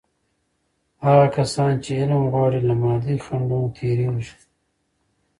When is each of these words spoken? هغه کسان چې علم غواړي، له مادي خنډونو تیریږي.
هغه 1.05 1.25
کسان 1.37 1.71
چې 1.83 1.91
علم 2.01 2.21
غواړي، 2.33 2.59
له 2.69 2.73
مادي 2.81 3.15
خنډونو 3.25 3.73
تیریږي. 3.77 4.35